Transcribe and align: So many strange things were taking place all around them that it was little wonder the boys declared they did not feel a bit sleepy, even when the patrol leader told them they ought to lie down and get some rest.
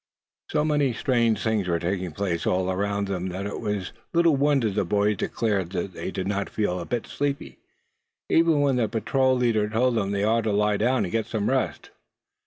So 0.49 0.65
many 0.65 0.93
strange 0.93 1.43
things 1.43 1.67
were 1.67 1.77
taking 1.77 2.11
place 2.11 2.47
all 2.47 2.71
around 2.71 3.05
them 3.05 3.27
that 3.29 3.45
it 3.45 3.59
was 3.61 3.91
little 4.13 4.35
wonder 4.35 4.71
the 4.71 4.83
boys 4.83 5.17
declared 5.17 5.69
they 5.73 6.09
did 6.09 6.25
not 6.27 6.49
feel 6.49 6.79
a 6.79 6.87
bit 6.87 7.05
sleepy, 7.05 7.59
even 8.27 8.61
when 8.61 8.77
the 8.77 8.89
patrol 8.89 9.35
leader 9.37 9.69
told 9.69 9.93
them 9.93 10.09
they 10.09 10.23
ought 10.23 10.45
to 10.45 10.53
lie 10.53 10.77
down 10.77 11.03
and 11.05 11.11
get 11.11 11.27
some 11.27 11.51
rest. 11.51 11.91